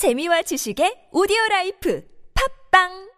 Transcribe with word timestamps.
재미와 0.00 0.40
지식의 0.48 1.12
오디오 1.12 1.36
라이프. 1.50 2.00
팝빵 2.32 3.09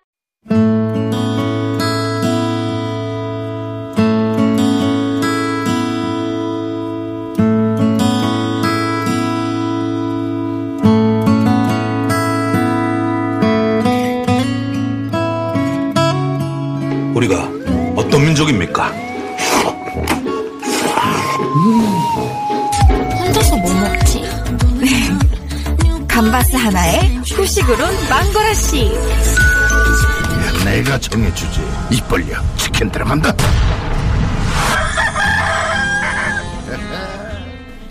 감바스 26.12 26.56
하나에 26.56 27.16
후식으론 27.34 27.78
망고라씨 28.10 28.90
내가 30.62 30.98
정해주지. 30.98 31.60
입 31.90 32.06
벌려. 32.06 32.36
치킨 32.56 32.90
들어간다. 32.90 33.34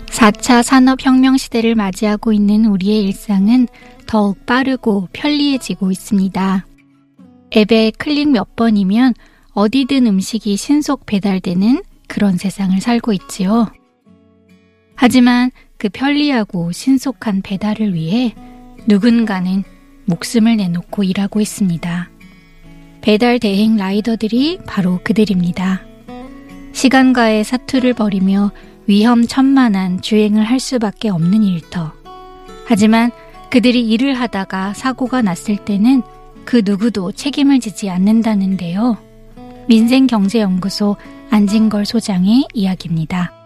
4차 0.06 0.62
산업혁명 0.62 1.36
시대를 1.36 1.74
맞이하고 1.74 2.32
있는 2.32 2.66
우리의 2.66 3.02
일상은 3.02 3.66
더욱 4.06 4.46
빠르고 4.46 5.08
편리해지고 5.12 5.90
있습니다. 5.90 6.66
앱에 7.56 7.92
클릭 7.98 8.30
몇 8.30 8.54
번이면 8.54 9.14
어디든 9.52 10.06
음식이 10.06 10.56
신속 10.56 11.06
배달되는 11.06 11.82
그런 12.06 12.36
세상을 12.36 12.80
살고 12.80 13.12
있지요. 13.14 13.66
하지만 14.94 15.50
그 15.82 15.88
편리하고 15.88 16.70
신속한 16.70 17.42
배달을 17.42 17.92
위해 17.92 18.36
누군가는 18.86 19.64
목숨을 20.04 20.56
내놓고 20.56 21.02
일하고 21.02 21.40
있습니다. 21.40 22.08
배달 23.00 23.40
대행 23.40 23.76
라이더들이 23.76 24.60
바로 24.64 25.00
그들입니다. 25.02 25.82
시간과의 26.70 27.42
사투를 27.42 27.94
벌이며 27.94 28.52
위험천만한 28.86 30.02
주행을 30.02 30.44
할 30.44 30.60
수밖에 30.60 31.08
없는 31.08 31.42
일터. 31.42 31.92
하지만 32.64 33.10
그들이 33.50 33.90
일을 33.90 34.14
하다가 34.14 34.74
사고가 34.74 35.20
났을 35.20 35.56
때는 35.56 36.02
그 36.44 36.62
누구도 36.64 37.10
책임을 37.10 37.58
지지 37.58 37.90
않는다는데요. 37.90 38.98
민생경제연구소 39.66 40.94
안진걸 41.30 41.86
소장의 41.86 42.46
이야기입니다. 42.54 43.41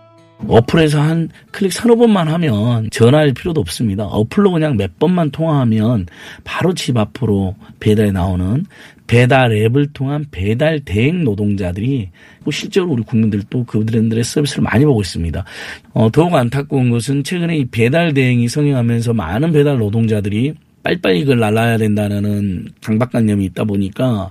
어플에서 0.46 1.00
한 1.00 1.28
클릭 1.50 1.72
서너 1.72 1.96
번만 1.96 2.28
하면 2.28 2.88
전화할 2.90 3.32
필요도 3.32 3.60
없습니다. 3.60 4.04
어플로 4.04 4.52
그냥 4.52 4.76
몇 4.76 4.98
번만 4.98 5.30
통화하면 5.30 6.06
바로 6.44 6.74
집 6.74 6.96
앞으로 6.96 7.54
배달이 7.80 8.12
나오는 8.12 8.64
배달 9.06 9.52
앱을 9.52 9.88
통한 9.92 10.26
배달 10.30 10.80
대행 10.80 11.24
노동자들이 11.24 12.10
뭐 12.44 12.52
실제로 12.52 12.88
우리 12.90 13.02
국민들도 13.02 13.64
그들의 13.64 14.24
서비스를 14.24 14.62
많이 14.64 14.84
보고 14.84 15.00
있습니다. 15.00 15.44
어, 15.92 16.10
더욱 16.10 16.34
안타까운 16.34 16.90
것은 16.90 17.24
최근에 17.24 17.56
이 17.58 17.64
배달 17.66 18.12
대행이 18.12 18.48
성행하면서 18.48 19.14
많은 19.14 19.52
배달 19.52 19.78
노동자들이 19.78 20.54
빨리빨리 20.82 21.20
이걸 21.20 21.40
날라야 21.40 21.78
된다는 21.78 22.68
강박관념이 22.82 23.44
있다 23.46 23.64
보니까 23.64 24.30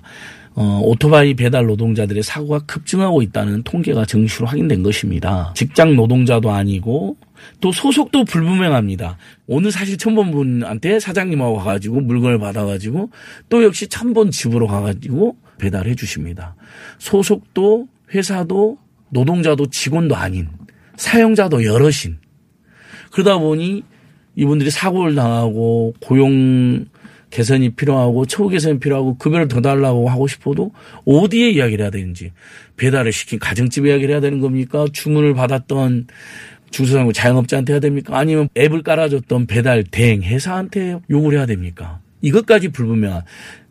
어, 0.57 0.79
오토바이 0.83 1.33
배달 1.33 1.65
노동자들의 1.65 2.23
사고가 2.23 2.59
급증하고 2.59 3.21
있다는 3.21 3.63
통계가 3.63 4.05
정시로 4.05 4.47
확인된 4.47 4.83
것입니다. 4.83 5.53
직장 5.53 5.97
노동자도 5.97 6.49
아니고 6.49 7.17
또 7.59 7.73
소속도 7.73 8.23
불분명합니다. 8.23 9.17
오늘 9.47 9.71
사실 9.71 9.97
본 10.15 10.31
분한테 10.31 11.01
사장님하고 11.01 11.57
가가지고 11.57 11.99
물건을 11.99 12.39
받아가지고 12.39 13.09
또 13.49 13.63
역시 13.63 13.87
본 14.13 14.31
집으로 14.31 14.67
가가지고 14.67 15.35
배달해 15.57 15.93
주십니다. 15.93 16.55
소속도 16.99 17.87
회사도 18.13 18.77
노동자도 19.09 19.69
직원도 19.69 20.15
아닌 20.15 20.47
사용자도 20.95 21.65
여럿인 21.65 22.17
그러다 23.11 23.39
보니 23.39 23.83
이분들이 24.35 24.69
사고를 24.69 25.15
당하고 25.15 25.94
고용 26.01 26.85
개선이 27.35 27.72
필요하고 27.72 28.25
처우 28.25 28.47
개선이 28.47 28.79
필요하고 28.79 29.18
급여를 29.18 29.50
더 29.50 29.59
달라고 29.59 30.07
하고 30.09 30.25
싶어도 30.25 30.72
어디에 31.06 31.50
이야기를 31.50 31.84
해야 31.84 31.91
되는지 31.91 32.31
배달을 32.78 33.12
시킨 33.12 33.40
가정집에 33.40 33.90
이야기를 33.90 34.13
해야 34.13 34.22
되는 34.22 34.40
겁니까? 34.40 34.85
주문을 34.94 35.34
받았던 35.34 36.07
중소상공 36.72 37.12
자영업자한테 37.12 37.74
해야 37.74 37.81
됩니까? 37.81 38.18
아니면 38.18 38.47
앱을 38.57 38.84
깔아줬던 38.84 39.47
배달 39.47 39.84
대행 39.84 40.24
회사한테 40.24 41.00
요구를 41.09 41.40
해야 41.40 41.45
됩니까? 41.45 42.00
이것까지 42.22 42.69
불분명한 42.69 43.24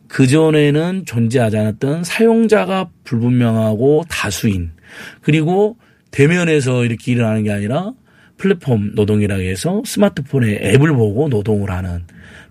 그전에는 0.09 1.05
존재하지 1.07 1.57
않았던 1.57 2.03
사용자가 2.03 2.91
불분명하고 3.03 4.03
다수인 4.07 4.73
그리고 5.21 5.77
대면에서 6.11 6.85
이렇게 6.85 7.13
일을 7.13 7.25
하는 7.25 7.41
게 7.41 7.51
아니라 7.51 7.93
플랫폼 8.37 8.91
노동이라고 8.93 9.41
해서 9.41 9.81
스마트폰에 9.85 10.59
앱을 10.61 10.93
보고 10.93 11.29
노동을 11.29 11.71
하는 11.71 12.03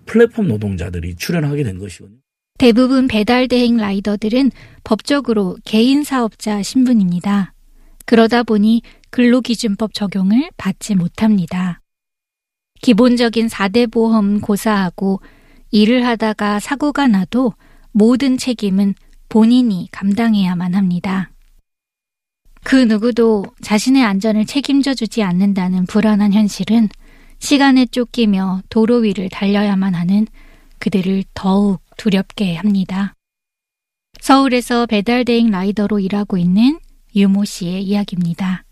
플랫폼 0.05 0.47
노동자들이 0.47 1.15
출연하게 1.15 1.63
된 1.63 1.79
것이거든요. 1.79 2.19
대부분 2.57 3.07
배달 3.07 3.47
대행 3.47 3.75
라이더들은 3.77 4.51
법적으로 4.83 5.57
개인 5.65 6.03
사업자 6.03 6.63
신분입니다. 6.63 7.53
그러다 8.05 8.43
보니 8.43 8.81
근로기준법 9.09 9.93
적용을 9.93 10.49
받지 10.55 10.95
못합니다. 10.95 11.81
기본적인 12.81 13.47
4대 13.47 13.91
보험 13.91 14.39
고사하고 14.39 15.21
일을 15.71 16.05
하다가 16.05 16.59
사고가 16.59 17.07
나도 17.07 17.53
모든 17.91 18.37
책임은 18.37 18.93
본인이 19.27 19.89
감당해야만 19.91 20.75
합니다. 20.75 21.31
그 22.63 22.75
누구도 22.75 23.45
자신의 23.61 24.03
안전을 24.03 24.45
책임져 24.45 24.93
주지 24.93 25.23
않는다는 25.23 25.85
불안한 25.85 26.33
현실은 26.33 26.89
시간에 27.39 27.85
쫓기며 27.85 28.61
도로 28.69 28.97
위를 28.97 29.29
달려야만 29.29 29.93
하는 29.93 30.27
그들을 30.79 31.23
더욱 31.33 31.81
두렵게 31.97 32.55
합니다. 32.55 33.13
서울에서 34.21 34.85
배달대행 34.85 35.51
라이더로 35.51 35.99
일하고 35.99 36.37
있는 36.37 36.79
유모 37.15 37.45
씨의 37.45 37.83
이야기입니다. 37.83 38.63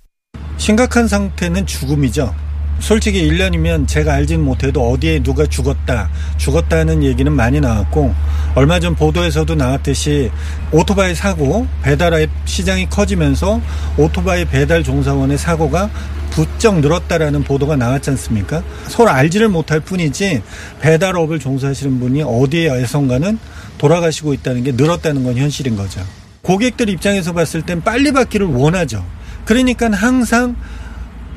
심각한 0.57 1.07
상태는 1.07 1.65
죽음이죠. 1.65 2.33
솔직히 2.79 3.29
1년이면 3.29 3.87
제가 3.87 4.13
알지는 4.13 4.43
못해도 4.43 4.81
어디에 4.81 5.21
누가 5.21 5.45
죽었다, 5.45 6.09
죽었다는 6.37 7.03
얘기는 7.03 7.31
많이 7.31 7.61
나왔고, 7.61 8.13
얼마 8.55 8.79
전 8.79 8.95
보도에서도 8.95 9.55
나왔듯이 9.55 10.31
오토바이 10.71 11.15
사고, 11.15 11.67
배달앱 11.81 12.29
시장이 12.45 12.89
커지면서 12.89 13.61
오토바이 13.97 14.45
배달 14.45 14.83
종사원의 14.83 15.37
사고가 15.37 15.89
부쩍 16.33 16.79
늘었다라는 16.79 17.43
보도가 17.43 17.75
나왔지 17.75 18.09
않습니까? 18.11 18.63
서로 18.87 19.09
알지를 19.11 19.49
못할 19.49 19.79
뿐이지 19.79 20.41
배달업을 20.81 21.39
종사하시는 21.39 21.99
분이 21.99 22.23
어디에선가는 22.23 23.37
돌아가시고 23.77 24.33
있다는 24.33 24.63
게 24.63 24.71
늘었다는 24.71 25.23
건 25.23 25.37
현실인 25.37 25.75
거죠. 25.75 26.01
고객들 26.41 26.89
입장에서 26.89 27.33
봤을 27.33 27.61
땐 27.61 27.81
빨리 27.81 28.11
받기를 28.11 28.47
원하죠. 28.47 29.05
그러니까 29.45 29.91
항상 29.91 30.55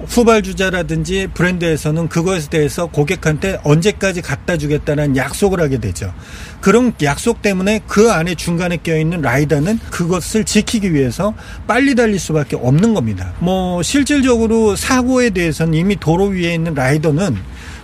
후발주자라든지 0.05 1.29
브랜드에서는 1.35 2.09
그것에 2.09 2.49
대해서 2.51 2.87
고객한테 2.87 3.61
언제까지 3.65 4.23
갖다 4.23 4.57
주겠다는 4.57 5.17
약속을 5.17 5.61
하게 5.61 5.79
되죠. 5.79 6.13
그런 6.61 6.93
약속 7.03 7.43
때문에 7.43 7.81
그 7.87 8.11
안에 8.11 8.35
중간에 8.35 8.77
껴있는 8.77 9.23
라이더는 9.23 9.79
그것을 9.91 10.45
지키기 10.45 10.93
위해서 10.93 11.35
빨리 11.67 11.95
달릴 11.95 12.19
수밖에 12.19 12.57
없는 12.57 12.95
겁니다. 12.95 13.33
뭐 13.39 13.83
실질적으로 13.83 14.77
사고에 14.77 15.31
대해서는 15.31 15.75
이미 15.75 15.97
도로 15.97 16.27
위에 16.27 16.55
있는 16.55 16.75
라이더는 16.75 17.37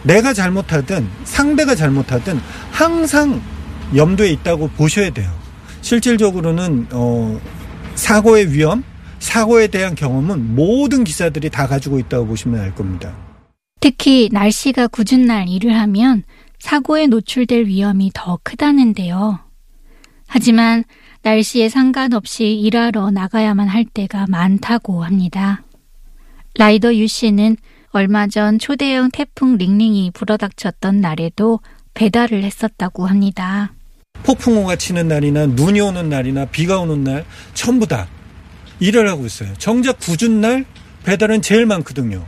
내가 0.03 0.33
잘못하든 0.33 1.09
상대가 1.25 1.75
잘못하든 1.75 2.41
항상 2.71 3.41
염두에 3.95 4.31
있다고 4.31 4.69
보셔야 4.69 5.11
돼요. 5.11 5.31
실질적으로는 5.81 6.89
어 6.93 7.41
사고의 7.95 8.53
위험 8.53 8.83
사고에 9.23 9.69
대한 9.69 9.95
경험은 9.95 10.57
모든 10.57 11.05
기사들이 11.05 11.49
다 11.49 11.69
가지고 11.69 12.01
있다고 12.01 12.27
보시면 12.27 12.61
알 12.61 12.75
겁니다. 12.75 13.15
특히 13.81 14.29
날씨가 14.33 14.89
궂은 14.89 15.27
날 15.27 15.49
일을 15.49 15.79
하면 15.79 16.25
사고에 16.59 17.07
노출될 17.07 17.67
위험이 17.67 18.11
더 18.13 18.41
크다는데요. 18.43 19.39
하지만 20.27 20.83
날씨에 21.23 21.69
상관없이 21.69 22.53
일하러 22.53 23.13
나가야만 23.13 23.69
할 23.69 23.85
때가 23.85 24.27
많다고 24.29 25.05
합니다. 25.05 25.63
라이더 26.59 26.97
유 26.97 27.07
씨는 27.07 27.57
얼마 27.91 28.27
전 28.27 28.59
초대형 28.59 29.13
태풍 29.13 29.57
링링이 29.57 30.11
불어닥쳤던 30.15 31.01
날에도 31.01 31.61
배달을 31.95 32.43
했었다고 32.43 33.07
합니다. 33.07 33.73
폭풍우가 34.25 34.77
치는 34.77 35.07
날이나 35.07 35.47
눈이 35.47 35.81
오는 35.81 36.09
날이나 36.09 36.47
비가 36.47 36.81
오는 36.81 37.05
날 37.05 37.25
전부 37.55 37.87
다 37.87 38.09
일을 38.83 39.09
하고 39.09 39.25
있어요. 39.27 39.49
정작 39.59 39.99
굳은 40.01 40.41
날 40.41 40.65
배달은 41.05 41.41
제일 41.43 41.67
많거든요. 41.67 42.25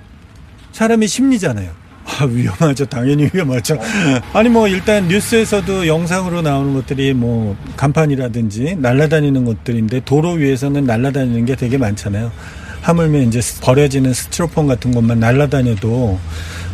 사람의 0.72 1.08
심리잖아요. 1.08 1.70
아, 2.06 2.24
위험하죠. 2.26 2.84
당연히 2.86 3.28
위험하죠. 3.32 3.78
아니 4.34 4.48
뭐 4.48 4.68
일단 4.68 5.08
뉴스에서도 5.08 5.86
영상으로 5.86 6.42
나오는 6.42 6.74
것들이 6.74 7.12
뭐 7.14 7.56
간판이라든지 7.76 8.76
날아다니는 8.78 9.44
것들인데 9.44 10.00
도로 10.04 10.32
위에서는 10.32 10.84
날아다니는 10.84 11.44
게 11.46 11.56
되게 11.56 11.76
많잖아요. 11.78 12.30
하물며 12.82 13.22
이제 13.22 13.40
버려지는 13.62 14.12
스티로폼 14.12 14.66
같은 14.66 14.92
것만 14.92 15.18
날아다녀도 15.18 16.18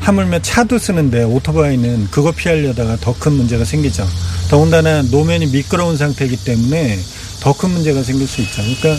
하물며 0.00 0.40
차도 0.42 0.78
쓰는데 0.78 1.22
오토바이는 1.22 2.08
그거 2.10 2.32
피하려다가 2.32 2.96
더 2.96 3.12
큰 3.14 3.32
문제가 3.32 3.64
생기죠. 3.64 4.04
더군다나 4.50 5.02
노면이 5.02 5.46
미끄러운 5.52 5.96
상태이기 5.96 6.44
때문에 6.44 6.98
더 7.40 7.52
큰 7.52 7.70
문제가 7.70 8.02
생길 8.02 8.26
수 8.26 8.40
있죠. 8.42 8.60
그러니까 8.62 8.96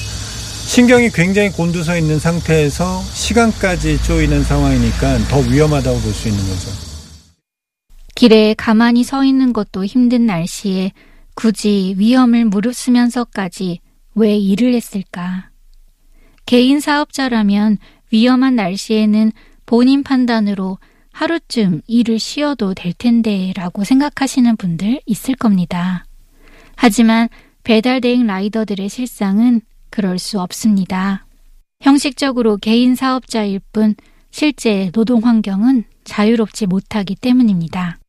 신경이 0.72 1.10
굉장히 1.10 1.50
곤두서 1.50 1.98
있는 1.98 2.18
상태에서 2.18 3.02
시간까지 3.02 4.02
쪼이는 4.04 4.42
상황이니까 4.42 5.18
더 5.28 5.40
위험하다고 5.40 6.00
볼 6.00 6.14
수 6.14 6.30
있는 6.30 6.40
거죠. 6.48 6.72
길에 8.16 8.54
가만히 8.54 9.04
서 9.04 9.26
있는 9.26 9.52
것도 9.52 9.84
힘든 9.84 10.26
날씨에 10.26 10.94
굳이 11.36 11.94
위험을 11.98 12.46
무릅쓰면서까지 12.46 13.82
왜 14.16 14.38
일을 14.38 14.74
했을까? 14.74 15.50
개인 16.46 16.80
사업자라면 16.80 17.78
위험한 18.14 18.56
날씨에는 18.56 19.34
본인 19.66 20.04
판단으로 20.04 20.78
하루쯤 21.12 21.82
일을 21.86 22.18
쉬어도 22.18 22.74
될 22.74 22.94
텐데 22.94 23.52
라고 23.58 23.84
생각하시는 23.84 24.56
분들 24.56 25.02
있을 25.06 25.36
겁니다. 25.36 26.06
하지만 26.78 27.28
배달 27.64 28.00
대행 28.00 28.26
라이더들의 28.26 28.88
실상은 28.88 29.60
그럴 29.92 30.18
수 30.18 30.40
없습니다. 30.40 31.26
형식적으로 31.82 32.58
개인 32.58 32.96
사업자일 32.96 33.60
뿐 33.72 33.96
실제 34.32 34.90
노동 34.94 35.26
환경은 35.26 35.84
자유롭지 36.04 36.66
못하기 36.66 37.16
때문입니다. 37.16 38.00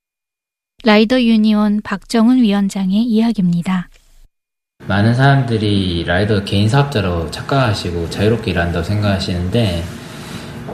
라이더 0.84 1.22
유니온 1.22 1.82
박정훈 1.82 2.42
위원장의 2.42 3.02
이야기입니다. 3.02 3.88
많은 4.86 5.14
사람들이 5.14 6.04
라이더 6.04 6.44
개인 6.44 6.68
사업자로 6.68 7.30
착각하시고 7.30 8.10
자유롭게 8.10 8.50
일한다고 8.50 8.84
생각하시는데 8.84 9.84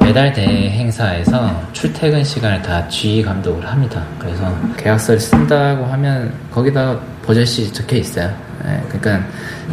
배달 0.01 0.33
대행사에서 0.33 1.73
출퇴근 1.73 2.25
시간을 2.25 2.63
다 2.63 2.89
G 2.89 3.23
감독을 3.23 3.67
합니다. 3.67 4.07
그래서 4.19 4.57
계약서를 4.77 5.21
쓴다고 5.21 5.85
하면 5.85 6.33
거기다 6.51 6.99
버젯이 7.23 7.71
적혀 7.73 7.97
있어요. 7.97 8.48
네, 8.65 8.83
그러니까 8.89 9.25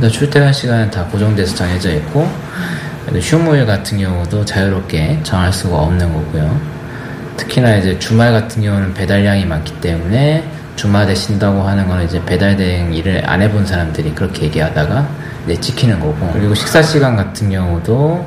출퇴근 0.09 0.53
시간은 0.53 0.91
다 0.91 1.03
고정돼서 1.05 1.55
정해져 1.55 1.91
있고 1.95 2.27
휴무일 3.19 3.65
같은 3.65 3.97
경우도 3.99 4.45
자유롭게 4.45 5.19
정할 5.23 5.51
수가 5.51 5.77
없는 5.77 6.11
거고요. 6.13 6.59
특히나 7.37 7.75
이제 7.75 7.97
주말 7.99 8.31
같은 8.31 8.61
경우는 8.61 8.93
배달량이 8.93 9.45
많기 9.45 9.73
때문에 9.81 10.47
주말에 10.75 11.13
쉰다고 11.15 11.61
하는 11.61 11.87
거는 11.87 12.05
이제 12.05 12.21
배달 12.25 12.55
대행 12.57 12.93
일을 12.93 13.23
안 13.27 13.41
해본 13.41 13.65
사람들이 13.65 14.13
그렇게 14.13 14.43
얘기하다가 14.45 15.07
이제 15.45 15.59
지키는 15.59 15.99
거고 15.99 16.31
그리고 16.33 16.53
식사 16.53 16.81
시간 16.81 17.15
같은 17.15 17.49
경우도 17.49 18.25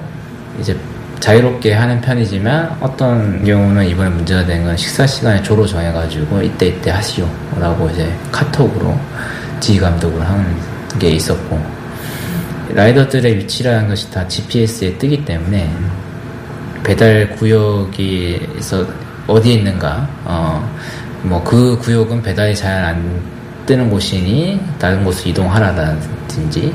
이제 0.61 0.77
자유롭게 1.21 1.75
하는 1.75 2.01
편이지만 2.01 2.77
어떤 2.81 3.45
경우는 3.45 3.87
이번에 3.87 4.09
문제가 4.11 4.45
된 4.47 4.65
건 4.65 4.77
식사 4.77 5.07
시간에 5.07 5.43
조로 5.43 5.67
정해가지고 5.67 6.43
이때 6.43 6.69
이때 6.69 6.91
하시오라고 6.91 7.91
이제 7.91 8.13
카톡으로 8.31 8.97
지휘 9.61 9.79
감독을 9.79 10.21
하는 10.27 10.57
게 10.99 11.11
있었고 11.11 11.61
라이더들의 12.75 13.39
위치라는 13.39 13.89
것이 13.89 14.11
다 14.11 14.27
GPS에 14.27 14.99
뜨기 14.99 15.25
때문에 15.25 15.71
배달 16.85 17.31
구역에서 17.37 18.87
어디에 19.27 19.55
있는가 19.55 20.09
어, 20.25 20.77
뭐 21.23 21.43
그 21.45 21.79
구역은 21.79 22.23
배달이 22.23 22.55
잘 22.55 22.85
안 22.85 23.39
뜨는 23.69 23.91
곳이니 23.91 24.59
다른 24.79 25.05
곳으로 25.05 25.31
이동하라든지 25.31 26.75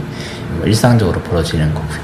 뭐 0.58 0.68
일상적으로 0.68 1.20
벌어지는 1.24 1.74
거고요. 1.74 2.00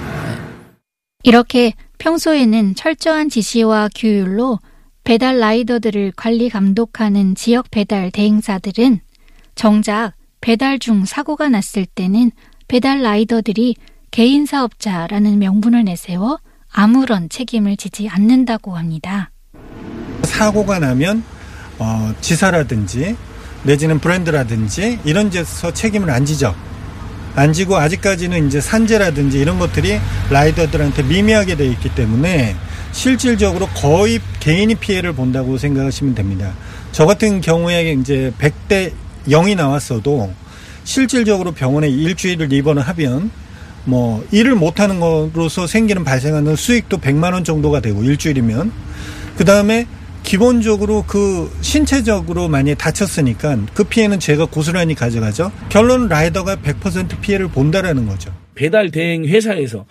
이렇게 1.23 1.73
평소에는 1.99 2.73
철저한 2.73 3.29
지시와 3.29 3.89
규율로 3.93 4.57
배달 5.03 5.37
라이더들을 5.37 6.13
관리 6.15 6.49
감독하는 6.49 7.35
지역 7.35 7.69
배달 7.69 8.09
대행사들은 8.09 9.01
정작 9.53 10.13
배달 10.41 10.79
중 10.79 11.05
사고가 11.05 11.49
났을 11.49 11.85
때는 11.85 12.31
배달 12.67 13.01
라이더들이 13.01 13.75
개인 14.11 14.45
사업자라는 14.45 15.39
명분을 15.39 15.83
내세워 15.83 16.39
아무런 16.71 17.29
책임을 17.29 17.77
지지 17.77 18.07
않는다고 18.07 18.75
합니다. 18.75 19.31
사고가 20.23 20.79
나면 20.79 21.23
어, 21.79 22.13
지사라든지 22.21 23.15
내지는 23.63 23.99
브랜드라든지 23.99 24.99
이런 25.03 25.29
데서 25.29 25.73
책임을 25.73 26.09
안 26.09 26.25
지죠. 26.25 26.55
안 27.35 27.53
지고 27.53 27.77
아직까지는 27.77 28.47
이제 28.47 28.59
산재라든지 28.59 29.39
이런 29.39 29.59
것들이 29.59 29.99
라이더들한테 30.29 31.03
미미하게 31.03 31.55
돼 31.55 31.67
있기 31.67 31.93
때문에 31.95 32.55
실질적으로 32.91 33.67
거의 33.67 34.19
개인이 34.39 34.73
피해를 34.75 35.13
본다고 35.13 35.57
생각하시면 35.57 36.15
됩니다. 36.15 36.53
저 36.91 37.05
같은 37.05 37.39
경우에 37.39 37.93
이제 37.93 38.33
100대 38.39 38.91
0이 39.29 39.55
나왔어도 39.55 40.33
실질적으로 40.83 41.51
병원에 41.51 41.89
일주일을 41.89 42.51
입원을 42.51 42.81
하면 42.83 43.31
뭐 43.85 44.25
일을 44.31 44.55
못하는 44.55 44.99
것으로서 44.99 45.67
생기는 45.67 46.03
발생하는 46.03 46.55
수익도 46.55 46.97
100만 46.97 47.33
원 47.33 47.43
정도가 47.43 47.79
되고 47.79 48.03
일주일이면 48.03 48.71
그 49.37 49.45
다음에 49.45 49.87
기본적으로 50.23 51.05
그 51.07 51.49
신체적으로 51.61 52.49
많이 52.49 52.75
다쳤으니까 52.75 53.57
그 53.73 53.83
피해는 53.83 54.19
제가 54.19 54.45
고스란히 54.45 54.93
가져가죠. 54.93 55.51
결론 55.69 56.07
라이더가 56.07 56.57
100% 56.57 57.21
피해를 57.21 57.47
본다라는 57.47 58.05
거죠. 58.05 58.31
배달 58.53 58.91
대행 58.91 59.25
회사에서 59.25 59.85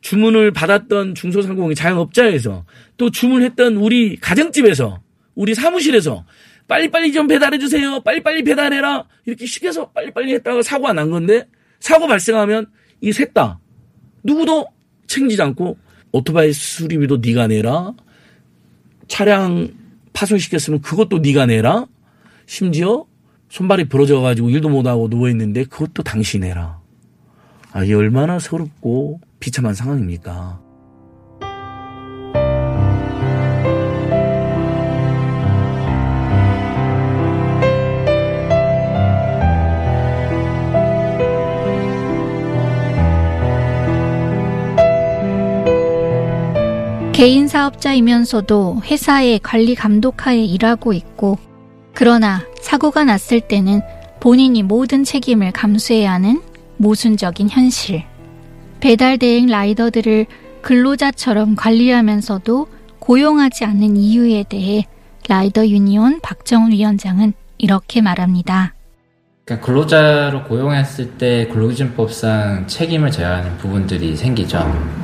주문을 0.00 0.52
받았던 0.52 1.14
중소상공인 1.14 1.74
자영업자에서 1.74 2.64
또 2.96 3.10
주문했던 3.10 3.76
우리 3.76 4.16
가정집에서 4.16 5.00
우리 5.34 5.54
사무실에서 5.54 6.24
빨리빨리 6.70 7.12
좀 7.12 7.26
배달해 7.26 7.58
주세요. 7.58 8.00
빨리빨리 8.00 8.44
배달해라. 8.44 9.04
이렇게 9.26 9.44
시켜서 9.44 9.90
빨리빨리 9.90 10.32
했다가 10.34 10.62
사고가 10.62 10.92
난 10.92 11.10
건데 11.10 11.48
사고 11.80 12.06
발생하면 12.06 12.66
이 13.02 13.10
셋 13.12 13.34
다 13.34 13.58
누구도 14.22 14.66
챙기지 15.08 15.42
않고 15.42 15.76
오토바이 16.12 16.52
수리비도 16.52 17.16
네가 17.18 17.48
내라. 17.48 17.92
차량 19.08 19.68
파손시켰으면 20.12 20.80
그것도 20.80 21.18
네가 21.18 21.46
내라. 21.46 21.86
심지어 22.46 23.04
손발이 23.48 23.88
부러져 23.88 24.20
가지고 24.20 24.50
일도 24.50 24.68
못 24.68 24.86
하고 24.86 25.08
누워 25.10 25.28
있는데 25.30 25.64
그것도 25.64 26.04
당신이 26.04 26.46
내라. 26.46 26.78
아, 27.72 27.82
이게 27.84 27.94
얼마나 27.94 28.38
서럽고 28.38 29.20
비참한 29.40 29.74
상황입니까? 29.74 30.60
개인 47.20 47.48
사업자이면서도 47.48 48.80
회사의 48.82 49.40
관리 49.40 49.74
감독하에 49.74 50.42
일하고 50.42 50.94
있고, 50.94 51.36
그러나 51.92 52.40
사고가 52.62 53.04
났을 53.04 53.42
때는 53.42 53.82
본인이 54.20 54.62
모든 54.62 55.04
책임을 55.04 55.52
감수해야 55.52 56.14
하는 56.14 56.40
모순적인 56.78 57.50
현실. 57.50 58.04
배달 58.80 59.18
대행 59.18 59.48
라이더들을 59.48 60.24
근로자처럼 60.62 61.56
관리하면서도 61.56 62.66
고용하지 63.00 63.66
않는 63.66 63.98
이유에 63.98 64.46
대해 64.48 64.86
라이더 65.28 65.68
유니온 65.68 66.20
박정훈 66.22 66.72
위원장은 66.72 67.34
이렇게 67.58 68.00
말합니다. 68.00 68.72
그러니까 69.44 69.66
근로자로 69.66 70.44
고용했을 70.44 71.18
때 71.18 71.46
근로기준법상 71.48 72.66
책임을 72.66 73.10
져야 73.10 73.36
하는 73.36 73.58
부분들이 73.58 74.16
생기죠. 74.16 74.58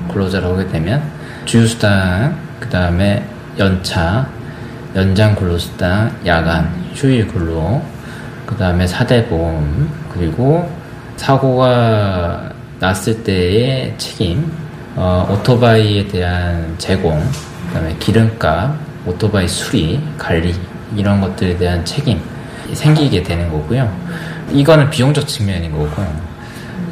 근로자로 0.09 0.57
하게 0.57 0.69
되면 0.69 1.26
주휴수당, 1.47 2.37
그 2.61 2.69
다음에 2.69 3.25
연차, 3.59 4.27
연장 4.95 5.35
근로수당, 5.35 6.11
야간, 6.27 6.71
휴일 6.95 7.29
근로, 7.29 7.83
그 8.45 8.57
다음에 8.57 8.87
사대보험, 8.87 9.89
그리고 10.13 10.71
사고가 11.17 12.51
났을 12.81 13.23
때의 13.23 13.95
책임, 13.97 14.51
어, 14.97 15.27
오토바이에 15.31 16.09
대한 16.09 16.75
제공, 16.79 17.19
그 17.69 17.75
다음에 17.75 17.97
기름값, 17.99 18.75
오토바이 19.07 19.47
수리, 19.47 20.01
관리, 20.19 20.55
이런 20.97 21.21
것들에 21.21 21.57
대한 21.57 21.85
책임 21.85 22.21
생기게 22.73 23.23
되는 23.23 23.51
거고요. 23.51 23.91
이거는 24.51 24.91
비용적 24.91 25.27
측면인 25.29 25.73
거고, 25.73 26.05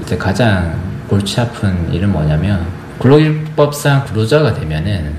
이제 0.03 0.17
가장 0.17 0.79
골치 1.09 1.41
아픈 1.41 1.93
일은 1.93 2.13
뭐냐면, 2.13 2.84
근로기법상 2.99 4.05
근로자가 4.07 4.55
되면은 4.55 5.15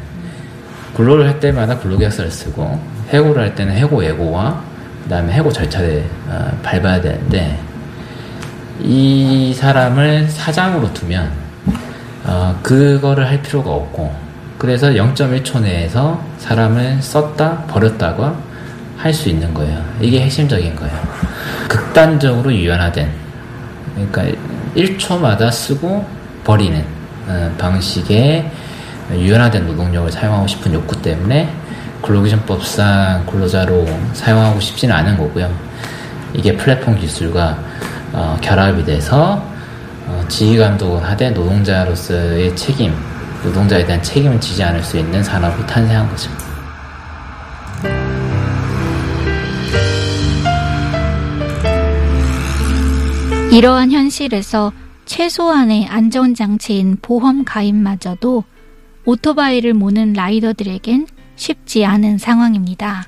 근로를 0.96 1.28
할 1.28 1.40
때마다 1.40 1.78
근로계약서를 1.80 2.32
쓰고 2.32 2.80
해고를 3.10 3.42
할 3.42 3.56
때는 3.56 3.74
해고 3.76 4.04
예고와 4.04 4.62
그다음에 5.04 5.34
해고 5.34 5.52
절차를 5.52 6.04
어, 6.28 6.58
밟아야 6.64 7.02
되는데 7.02 7.60
이 8.82 9.54
사람을 9.56 10.30
사장으로 10.30 10.94
두면 10.94 11.32
어, 12.24 12.60
그거를 12.64 13.28
할 13.28 13.42
필요가 13.42 13.72
없고 13.72 14.14
그래서 14.58 14.88
0.1초 14.88 15.62
내에서 15.62 16.22
사람을 16.38 17.02
썼다 17.02 17.66
버렸다가 17.68 18.36
할 18.98 19.14
수 19.14 19.30
있는 19.30 19.54
거예요. 19.54 19.84
이게 20.02 20.22
핵심적인 20.22 20.76
거예요. 20.76 21.00
극단적으로 21.68 22.52
유연화된 22.52 23.08
그러니까 23.94 24.24
1초마다 24.76 25.52
쓰고 25.52 26.04
버리는 26.44 26.80
어, 26.80 26.86
방식의 27.58 28.50
유연화된 29.12 29.68
노동력을 29.68 30.12
사용하고 30.12 30.48
싶은 30.48 30.74
욕구 30.74 31.02
때문에 31.02 31.54
근로기준법상 32.02 33.26
근로자로 33.26 33.88
사용하고 34.14 34.60
싶지는 34.60 34.96
않은 34.96 35.18
거고요. 35.18 35.52
이게 36.34 36.56
플랫폼 36.56 36.98
기술과 36.98 37.58
어, 38.14 38.38
결합이 38.42 38.86
돼서 38.86 39.44
어, 40.08 40.24
지휘 40.28 40.58
감독을 40.58 41.04
하되 41.04 41.32
노동자로서의 41.32 42.56
책임, 42.56 42.94
노동자에 43.44 43.86
대한 43.86 44.02
책임을 44.02 44.40
지지 44.40 44.64
않을 44.64 44.84
수 44.84 44.98
있는 44.98 45.24
산업이 45.24 45.66
탄생한 45.66 46.10
거죠. 46.10 46.30
이러한 53.52 53.92
현실에서 53.92 54.74
최소한의 55.06 55.86
안전장치인 55.88 56.98
보험 57.02 57.44
가입마저도 57.46 58.44
오토바이를 59.06 59.74
모는 59.74 60.14
라이더들에겐 60.14 61.08
쉽지 61.36 61.86
않은 61.86 62.18
상황입니다. 62.18 63.06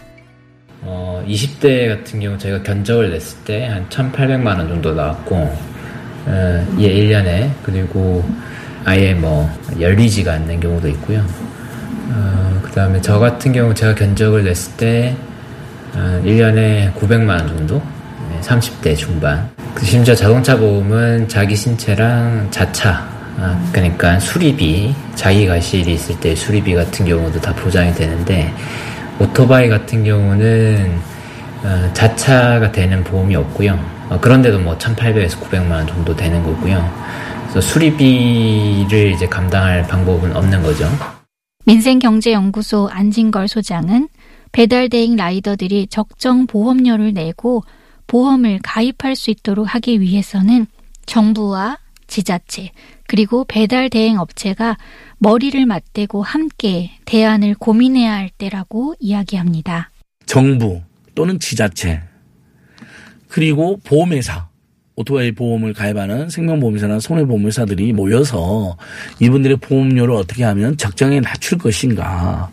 어, 0.82 1.24
20대 1.28 1.88
같은 1.90 2.20
경우 2.20 2.38
저희가 2.38 2.62
견적을 2.64 3.10
냈을 3.12 3.44
때 3.46 3.68
한 3.68 3.90
1,800만 3.90 4.46
원 4.58 4.68
정도 4.68 4.94
나왔고, 4.94 5.36
어, 5.36 6.76
예, 6.80 6.90
1년에. 6.94 7.50
그리고 7.64 8.24
아예 8.86 9.14
뭐 9.14 9.50
열리지가 9.80 10.34
않는 10.34 10.60
경우도 10.60 10.88
있고요. 10.90 11.26
어, 12.12 12.60
그 12.64 12.72
다음에 12.72 13.02
저 13.02 13.18
같은 13.20 13.52
경우 13.52 13.74
제가 13.74 13.96
견적을 13.96 14.44
냈을 14.44 14.78
때 14.78 15.16
한 15.94 16.24
1년에 16.24 16.94
900만 16.94 17.30
원 17.30 17.48
정도? 17.48 17.82
네, 18.38 18.42
30대 18.42 18.96
중반. 18.96 19.50
그 19.74 19.86
심지어 19.86 20.14
자동차 20.14 20.58
보험은 20.58 21.28
자기 21.28 21.56
신체랑 21.56 22.48
자차, 22.52 23.08
아, 23.38 23.70
그러니까 23.72 24.20
수리비, 24.20 24.94
자기 25.16 25.48
가실이 25.48 25.94
있을 25.94 26.20
때 26.20 26.36
수리비 26.36 26.74
같은 26.76 27.06
경우도 27.06 27.42
다 27.42 27.54
보장이 27.54 27.94
되는데, 27.94 28.54
오토바이 29.20 29.70
같은 29.70 30.04
경우는 30.04 31.00
어, 31.64 31.90
자차가 31.94 32.72
되는 32.72 33.04
보험이 33.04 33.36
없고요. 33.36 33.80
어, 34.10 34.20
그런데도 34.20 34.60
뭐 34.60 34.78
1,800에서 34.78 35.40
900만 35.42 35.72
원 35.72 35.88
정도 35.88 36.16
되는 36.16 36.44
거고요. 36.44 36.88
그래서 37.50 37.62
수리비를 37.62 39.12
이제 39.14 39.28
감당할 39.28 39.88
방법은 39.88 40.36
없는 40.36 40.62
거죠. 40.62 40.88
민생경제연구소 41.66 42.90
안진걸 42.92 43.48
소장은 43.48 44.08
배달 44.52 44.90
대행 44.90 45.16
라이더들이 45.16 45.88
적정 45.88 46.46
보험료를 46.46 47.14
내고 47.14 47.64
보험을 48.08 48.60
가입할 48.64 49.16
수 49.16 49.32
있도록 49.32 49.74
하기 49.76 50.02
위해서는 50.02 50.68
정부와 51.06 51.78
지자체 52.08 52.72
그리고 53.08 53.46
배달 53.46 53.90
대행 53.90 54.20
업체가 54.20 54.78
머리를 55.20 55.66
맞대고 55.66 56.24
함께 56.24 56.92
대안을 57.06 57.56
고민해야 57.56 58.14
할 58.14 58.30
때라고 58.30 58.96
이야기합니다. 59.00 59.92
정부 60.26 60.82
또는 61.16 61.40
지자체 61.40 62.02
그리고 63.28 63.80
보험회사 63.84 64.48
오토바이 64.96 65.32
보험을 65.32 65.74
가입하는 65.74 66.30
생명보험회사나 66.30 67.00
손해보험회사들이 67.00 67.94
모여서 67.94 68.78
이분들의 69.20 69.58
보험료를 69.58 70.16
어떻게 70.16 70.44
하면 70.44 70.76
적정에 70.76 71.20
낮출 71.22 71.60
것인가 71.60 72.50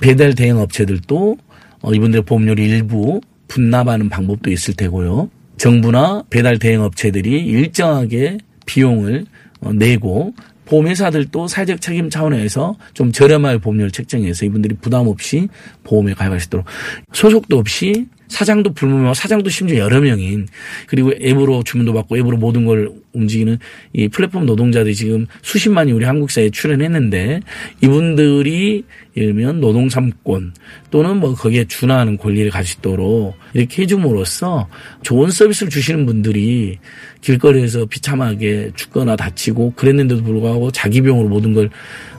배달 0.00 0.34
대행 0.34 0.58
업체들도 0.58 1.36
어, 1.82 1.92
이분들의 1.92 2.24
보험료를 2.24 2.64
일부 2.64 3.20
분납하는 3.48 4.08
방법도 4.08 4.50
있을 4.50 4.74
테고요. 4.74 5.30
정부나 5.56 6.24
배달 6.30 6.58
대행 6.58 6.82
업체들이 6.82 7.44
일정하게 7.46 8.38
비용을 8.66 9.24
어, 9.60 9.72
내고 9.72 10.34
보험회사들도 10.66 11.46
사회적 11.46 11.80
책임 11.80 12.10
차원에서 12.10 12.76
좀 12.92 13.12
저렴하게 13.12 13.58
보험료를 13.58 13.90
책정해서 13.90 14.44
이분들이 14.44 14.76
부담 14.80 15.06
없이 15.06 15.48
보험에 15.84 16.12
가입할 16.12 16.40
수 16.40 16.48
있도록 16.48 16.66
소속도 17.12 17.56
없이 17.58 18.06
사장도 18.28 18.72
불문하고 18.72 19.14
사장도 19.14 19.50
심지어 19.50 19.78
여러 19.78 20.00
명인 20.00 20.46
그리고 20.86 21.12
앱으로 21.20 21.62
주문도 21.62 21.92
받고 21.92 22.16
앱으로 22.18 22.36
모든 22.36 22.64
걸 22.64 22.90
움직이는 23.12 23.58
이 23.92 24.08
플랫폼 24.08 24.46
노동자들이 24.46 24.94
지금 24.94 25.26
수십만이 25.42 25.92
우리 25.92 26.04
한국 26.04 26.30
사회에 26.30 26.50
출연했는데 26.50 27.40
이분들이 27.82 28.84
예를 29.16 29.34
들면 29.34 29.60
노동 29.60 29.88
삼권 29.88 30.54
또는 30.90 31.18
뭐 31.18 31.34
거기에 31.34 31.64
준하는 31.64 32.18
권리를 32.18 32.50
가지도록 32.50 33.34
이렇게 33.54 33.82
해줌으로써 33.82 34.68
좋은 35.02 35.30
서비스를 35.30 35.70
주시는 35.70 36.04
분들이 36.04 36.78
길거리에서 37.22 37.86
비참하게 37.86 38.72
죽거나 38.76 39.16
다치고 39.16 39.72
그랬는데도 39.74 40.22
불구하고 40.22 40.70
자기 40.70 41.00
비용으로 41.00 41.28
모든 41.28 41.54
걸 41.54 41.70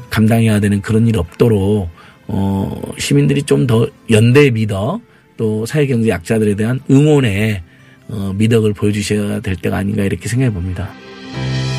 감당해야 0.10 0.60
되는 0.60 0.82
그런 0.82 1.08
일 1.08 1.18
없도록 1.18 1.90
어 2.30 2.82
시민들이 2.98 3.44
좀 3.44 3.68
더 3.68 3.88
연대 4.10 4.50
믿어 4.50 5.00
또 5.38 5.66
사회경제 5.66 6.10
약자들에 6.10 6.56
대한 6.56 6.80
응원의 6.90 7.62
어, 8.10 8.34
미덕을 8.36 8.74
보여주셔야 8.74 9.40
될 9.42 9.56
때가 9.56 9.78
아닌가 9.78 10.04
이렇게 10.04 10.28
생각해 10.28 10.52
봅니다. 10.52 10.90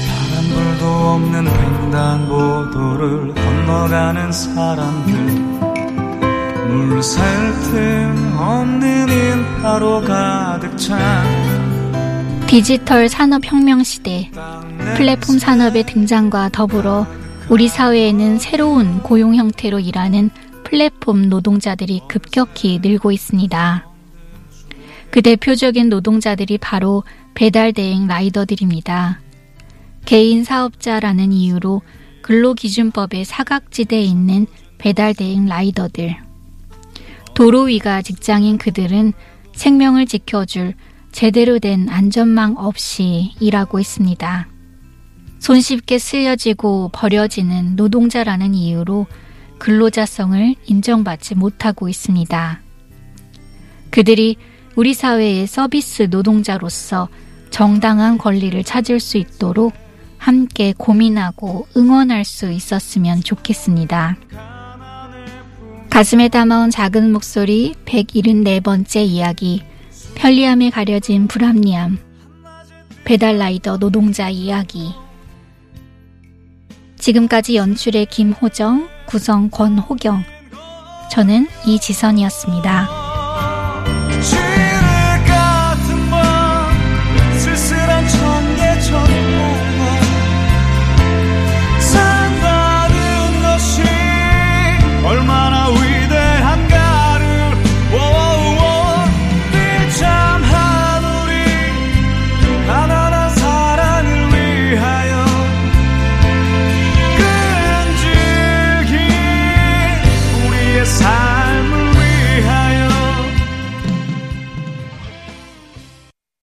바람불도 0.08 0.86
없는 0.86 1.46
횡단보도를 1.46 3.34
건너가는 3.34 4.32
사람들. 4.32 5.14
물살 6.68 7.24
틈 7.62 8.38
없는 8.38 9.08
인파로 9.08 10.02
가득 10.02 10.76
찬 10.76 10.98
디지털 12.46 13.08
산업혁명 13.08 13.82
시대. 13.82 14.30
플랫폼 14.96 15.38
산업의 15.38 15.84
등장과 15.84 16.50
더불어 16.50 17.06
우리 17.48 17.68
사회에는 17.68 18.38
새로운 18.38 18.98
고용 19.02 19.34
형태로 19.34 19.80
일하는 19.80 20.30
플랫폼 20.68 21.30
노동자들이 21.30 22.02
급격히 22.08 22.78
늘고 22.82 23.10
있습니다. 23.10 23.88
그 25.10 25.22
대표적인 25.22 25.88
노동자들이 25.88 26.58
바로 26.58 27.04
배달 27.32 27.72
대행 27.72 28.06
라이더들입니다. 28.06 29.18
개인 30.04 30.44
사업자라는 30.44 31.32
이유로 31.32 31.80
근로기준법의 32.20 33.25
사각지대에 33.25 34.02
있는 34.02 34.46
배달 34.76 35.14
대행 35.14 35.46
라이더들. 35.46 36.16
도로 37.34 37.62
위가 37.62 38.02
직장인 38.02 38.58
그들은 38.58 39.14
생명을 39.54 40.04
지켜줄 40.04 40.75
제대로 41.12 41.58
된 41.58 41.88
안전망 41.88 42.56
없이 42.58 43.32
일하고 43.40 43.78
있습니다. 43.78 44.48
손쉽게 45.38 45.98
쓸려지고 45.98 46.90
버려지는 46.92 47.76
노동자라는 47.76 48.54
이유로 48.54 49.06
근로자성을 49.58 50.54
인정받지 50.66 51.34
못하고 51.34 51.88
있습니다. 51.88 52.60
그들이 53.90 54.36
우리 54.76 54.94
사회의 54.94 55.46
서비스 55.46 56.08
노동자로서 56.10 57.08
정당한 57.50 58.18
권리를 58.18 58.62
찾을 58.62 59.00
수 59.00 59.18
있도록 59.18 59.72
함께 60.18 60.74
고민하고 60.76 61.66
응원할 61.76 62.24
수 62.24 62.50
있었으면 62.50 63.22
좋겠습니다. 63.22 64.16
가슴에 65.90 66.28
담아온 66.28 66.70
작은 66.70 67.12
목소리 67.12 67.74
174번째 67.86 69.04
이야기 69.04 69.62
편리함에 70.14 70.70
가려진 70.70 71.26
불합리함 71.26 71.98
배달라이더 73.04 73.78
노동자 73.78 74.28
이야기 74.28 74.92
지금까지 76.98 77.56
연출의 77.56 78.06
김호정, 78.06 78.88
구성 79.08 79.48
권호경 79.48 80.22
저는 81.10 81.46
이지선이었습니다. 81.66 83.07